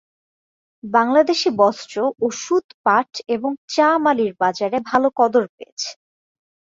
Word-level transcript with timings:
বাংলাদেশি 0.83 1.49
বস্ত্র, 1.57 1.95
ওষুধ, 2.21 2.65
পাট 2.85 3.11
এবং 3.27 3.51
চা 3.67 3.89
মালির 3.97 4.31
বাজারে 4.39 4.77
ভালো 4.89 5.07
কদর 5.19 5.43
পেয়েছে। 5.55 5.89